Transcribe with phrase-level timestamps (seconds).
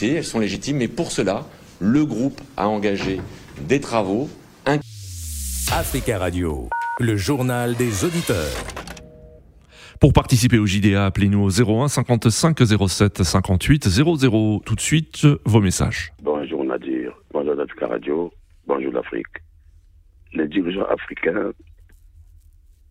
[0.00, 1.44] discuter, elles sont légitimes, mais pour cela,
[1.80, 3.20] le groupe a engagé
[3.68, 4.28] des travaux.
[5.72, 8.50] Africa Radio, le journal des auditeurs.
[10.00, 12.58] Pour participer au JDA, appelez-nous au 01 55
[12.88, 14.62] 07 58 00.
[14.64, 16.12] Tout de suite, vos messages.
[16.22, 18.32] Bonjour Nadir, bonjour Africa Radio,
[18.66, 19.26] bonjour l'Afrique.
[20.32, 21.52] Les dirigeants africains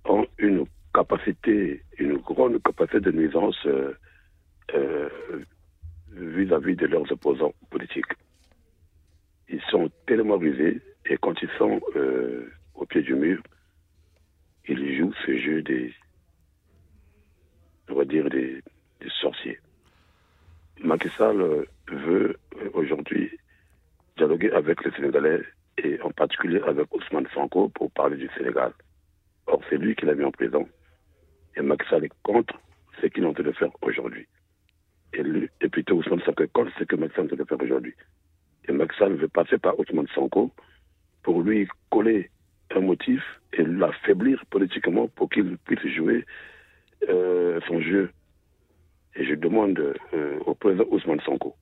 [0.06, 3.92] ont une capacité, une grande capacité de nuisance euh,
[4.76, 4.99] euh,
[6.40, 8.14] vis-à-vis de leurs opposants politiques.
[9.50, 13.42] Ils sont tellement rusés et quand ils sont euh, au pied du mur,
[14.68, 15.94] ils jouent ce jeu des,
[17.90, 18.62] on va dire, des,
[19.22, 19.58] sorciers.
[20.84, 22.38] Macky Sall veut
[22.74, 23.32] aujourd'hui
[24.18, 25.42] dialoguer avec les Sénégalais
[25.78, 28.72] et en particulier avec Ousmane Sanko pour parler du Sénégal.
[29.48, 30.68] Or, c'est lui qui l'a mis en prison.
[31.56, 32.60] Et Macky Sall est contre
[33.02, 34.28] ce qu'il est en train de faire aujourd'hui.
[35.14, 37.94] Et plutôt Ousmane Sanko est contre ce que train de faire aujourd'hui.
[38.68, 40.52] Et Sall veut passer par Ousmane Sanko
[41.24, 42.30] pour lui coller
[42.76, 43.22] un motif
[43.54, 46.26] et l'affaiblir politiquement pour qu'il puisse jouer
[47.10, 48.12] euh, son jeu.
[49.16, 49.80] Et je demande
[50.14, 51.56] euh, au président Ousmane Sanko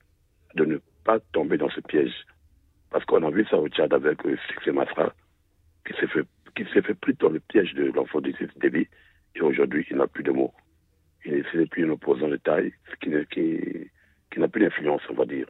[0.55, 2.13] de ne pas tomber dans ce piège.
[2.89, 5.13] Parce qu'on a vu ça au Tchad avec euh, Sixé Masra,
[5.85, 8.87] qui s'est fait, qui fait pris dans le piège de l'enfant de débit.
[9.35, 10.53] Et aujourd'hui, il n'a plus de mots.
[11.25, 15.47] Il n'est plus un opposant de taille, qui, n'a plus d'influence, on va dire.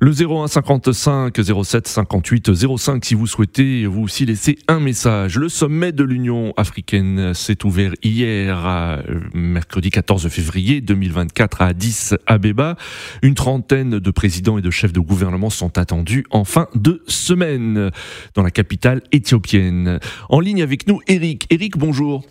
[0.00, 1.32] Le 01 55
[1.64, 5.38] 07 58 05 si vous souhaitez vous aussi laisser un message.
[5.38, 9.00] Le sommet de l'Union africaine s'est ouvert hier,
[9.32, 12.74] mercredi 14 février 2024 à Addis Abeba.
[13.22, 17.92] Une trentaine de présidents et de chefs de gouvernement sont attendus en fin de semaine
[18.34, 20.00] dans la capitale éthiopienne.
[20.28, 21.46] En ligne avec nous, Eric.
[21.50, 22.24] Eric, bonjour.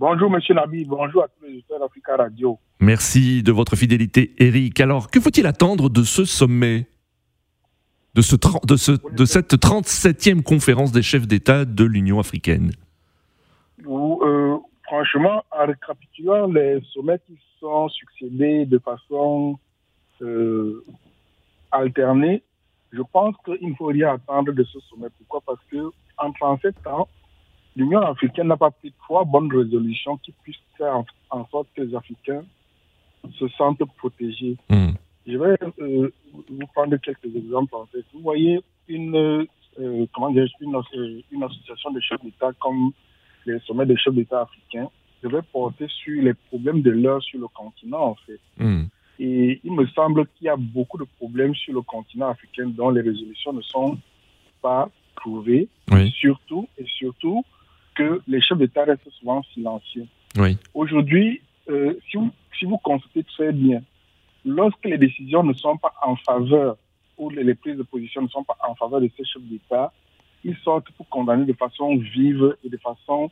[0.00, 0.86] Bonjour, monsieur Nabi.
[0.86, 2.58] Bonjour à tous les auditeurs d'Africa Radio.
[2.80, 4.80] Merci de votre fidélité, Eric.
[4.80, 6.86] Alors, que faut-il attendre de ce sommet
[8.14, 8.34] de, ce,
[8.66, 12.70] de, ce, de cette 37e conférence des chefs d'État de l'Union africaine?
[13.86, 19.58] Euh, Franchement, en récapitulant les sommets qui sont succédés de façon
[20.22, 20.82] euh,
[21.72, 22.42] alternée,
[22.90, 25.08] je pense qu'il ne faut rien attendre de ce sommet.
[25.18, 25.42] Pourquoi?
[25.46, 27.06] Parce que en 37 ans,
[27.76, 31.94] l'Union africaine n'a pas pris trois bonnes résolutions qui puissent faire en, sorte que les
[31.94, 32.44] Africains
[33.38, 34.56] se sentent protégés.
[34.68, 34.92] Hmm.
[35.26, 36.10] Je vais euh,
[36.48, 37.74] vous prendre quelques exemples.
[37.74, 38.04] En fait.
[38.12, 39.14] Vous voyez une,
[39.78, 42.92] euh, comment dire, une, euh, une, association de chefs d'État comme
[43.46, 44.88] les sommets des chefs d'État africains
[45.22, 48.40] devait porter sur les problèmes de l'heure sur le continent, en fait.
[48.58, 48.84] Hmm.
[49.18, 52.88] Et il me semble qu'il y a beaucoup de problèmes sur le continent africain dont
[52.88, 53.98] les résolutions ne sont
[54.62, 55.68] pas trouvées.
[56.14, 57.44] Surtout, et surtout,
[57.94, 60.06] que les chefs d'État restent souvent silencieux.
[60.36, 60.56] Oui.
[60.74, 63.82] Aujourd'hui, euh, si, vous, si vous constatez très bien,
[64.44, 66.76] lorsque les décisions ne sont pas en faveur
[67.18, 69.92] ou les, prises de position ne sont pas en faveur de ces chefs d'État,
[70.42, 73.30] ils sortent pour condamner de façon vive et de façon,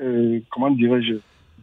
[0.00, 1.14] euh, comment dirais-je,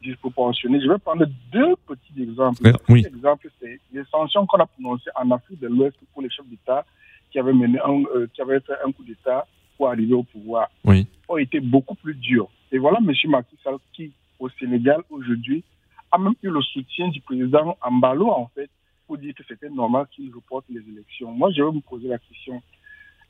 [0.02, 0.82] disproportionnée.
[0.82, 2.64] Je vais prendre deux petits exemples.
[2.64, 6.30] Le premier exemple, c'est les sanctions qu'on a prononcées en Afrique de l'Ouest pour les
[6.30, 6.86] chefs d'État
[7.32, 9.48] qui avaient mené euh, qui avaient fait un coup d'État
[9.78, 11.08] pour arriver au pouvoir oui.
[11.28, 12.50] Ont été beaucoup plus durs.
[12.72, 13.14] Et voilà M.
[13.30, 15.64] Macky Sall qui, au Sénégal, aujourd'hui,
[16.12, 18.70] a même eu le soutien du président Ambalo, en fait,
[19.08, 21.32] pour dire que c'était normal qu'il reporte les élections.
[21.32, 22.62] Moi, je vais vous poser la question.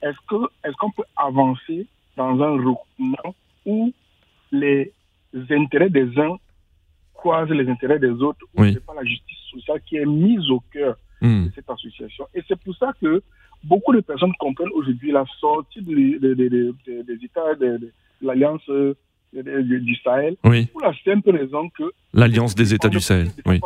[0.02, 1.88] Est-ce qu'on est qu'on peut avancer
[2.18, 3.94] dans un regroupement où
[4.52, 4.94] les
[5.50, 6.36] intérêts des uns
[7.14, 8.70] croisent les intérêts des autres, où oui.
[8.70, 11.46] ce n'est pas la justice sociale qui est mise au cœur hmm.
[11.46, 12.28] de cette association?
[12.34, 13.24] Et c'est pour ça que
[13.64, 16.16] beaucoup de personnes comprennent aujourd'hui la sortie des
[17.24, 17.92] États de,
[18.22, 18.94] l'Alliance euh,
[19.34, 21.84] du Sahel pour la simple raison que...
[22.14, 23.60] L'Alliance des États du Sahel, oui.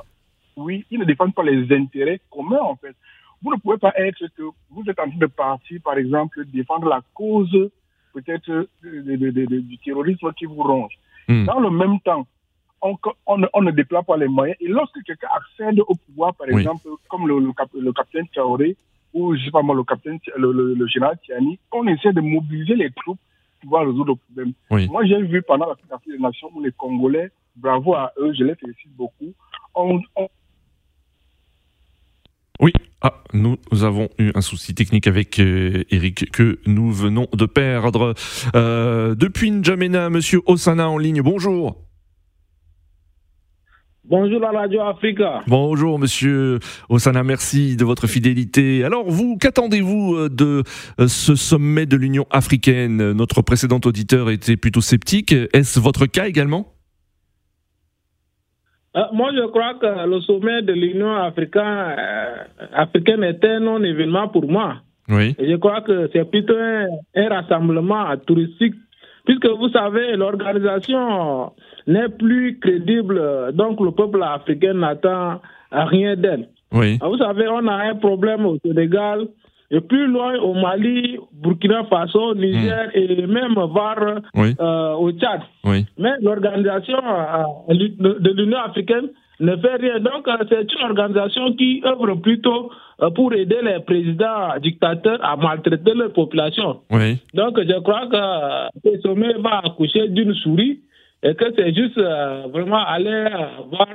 [0.55, 2.95] oui, ils ne défendent pas les intérêts communs, en fait.
[3.41, 6.87] Vous ne pouvez pas être que vous êtes en train de partir, par exemple, défendre
[6.87, 7.69] la cause
[8.13, 10.93] peut-être du terrorisme qui vous ronge.
[11.27, 11.45] Hmm.
[11.45, 12.25] Dans le même temps,
[12.81, 14.57] on, on, ne déploie pas les moyens.
[14.59, 18.75] Et lorsque quelqu'un accède au pouvoir, par exemple, comme le, le capitaine Traoré,
[19.17, 22.91] ou je sais pas moi, le capitaine, le, général Tiani, on essaie de mobiliser les
[22.91, 23.19] troupes
[23.59, 24.89] pour pouvoir résoudre le problème.
[24.91, 28.43] Moi, j'ai vu pendant la Fédération des Nations où les Congolais, bravo à eux, je
[28.43, 29.33] les félicite beaucoup,
[32.59, 37.45] Oui, ah, nous avons eu un souci technique avec euh, Eric que nous venons de
[37.45, 38.13] perdre.
[38.55, 41.86] Euh, depuis N'Djamena, monsieur Osana en ligne, bonjour.
[44.09, 45.43] Bonjour la Radio Africa.
[45.47, 48.85] Bonjour Monsieur Osana, merci de votre fidélité.
[48.85, 50.63] Alors vous, qu'attendez-vous euh, de
[51.01, 53.11] euh, ce sommet de l'Union africaine?
[53.11, 55.33] Notre précédent auditeur était plutôt sceptique.
[55.51, 56.67] Est-ce votre cas également?
[59.11, 61.95] Moi, je crois que le sommet de l'Union africaine,
[62.73, 64.77] africaine est un non-événement pour moi.
[65.09, 65.35] Oui.
[65.37, 68.73] Et je crois que c'est plutôt un, rassemblement touristique,
[69.25, 71.51] puisque vous savez, l'organisation
[71.87, 73.21] n'est plus crédible,
[73.53, 75.39] donc le peuple africain n'attend
[75.71, 76.49] rien d'elle.
[76.73, 76.99] Oui.
[77.01, 79.27] Vous savez, on a un problème au Sénégal,
[79.69, 82.97] et plus loin au Mali, Burkina Faso, Niger hmm.
[82.97, 85.41] et même voir euh, au Tchad.
[85.65, 85.85] Oui.
[85.97, 89.09] Mais l'organisation euh, de l'Union africaine
[89.41, 89.99] ne fait rien.
[89.99, 92.71] Donc, euh, c'est une organisation qui œuvre plutôt
[93.13, 96.77] pour aider les présidents dictateurs à maltraiter leur population.
[96.89, 97.17] Oui.
[97.33, 100.79] Donc, je crois que ce sommet va accoucher d'une souris
[101.23, 103.27] et que c'est juste vraiment aller
[103.69, 103.87] voir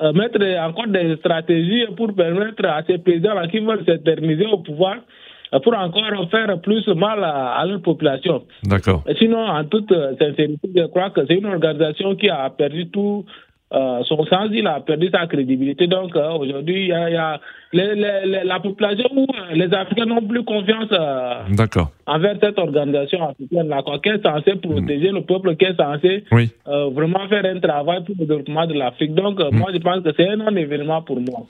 [0.00, 4.96] euh, mettre encore des stratégies pour permettre à ces présidents qui veulent s'éterniser au pouvoir
[5.52, 8.44] euh, pour encore faire plus mal à, leur population?
[8.62, 9.02] D'accord.
[9.18, 13.24] Sinon, en toute sincérité, je crois que c'est une organisation qui a perdu tout
[13.72, 15.86] euh, son sens, il a perdu sa crédibilité.
[15.86, 17.40] Donc aujourd'hui, il y a,
[17.72, 20.90] la population ou les Africains n'ont plus confiance
[22.06, 26.24] envers cette organisation africaine-là, qui est censée protéger le peuple, qui est censé
[26.66, 29.14] vraiment faire un travail pour le développement de l'Afrique.
[29.14, 29.56] Donc mm.
[29.56, 31.40] moi, je pense que c'est un événement pour moi.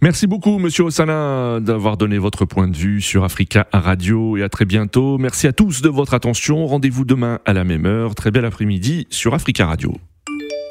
[0.00, 4.48] Merci beaucoup, Monsieur Osana, d'avoir donné votre point de vue sur Africa Radio et à
[4.48, 5.18] très bientôt.
[5.18, 6.66] Merci à tous de votre attention.
[6.66, 8.14] Rendez-vous demain à la même heure.
[8.14, 9.92] Très bel après-midi sur Africa Radio.